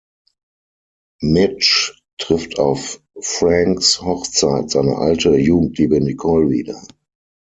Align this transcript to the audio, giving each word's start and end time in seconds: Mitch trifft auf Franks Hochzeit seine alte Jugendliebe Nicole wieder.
Mitch 1.21 1.95
trifft 2.17 2.57
auf 2.57 3.03
Franks 3.21 4.01
Hochzeit 4.01 4.71
seine 4.71 4.95
alte 4.97 5.35
Jugendliebe 5.35 6.01
Nicole 6.01 6.49
wieder. 6.49 6.81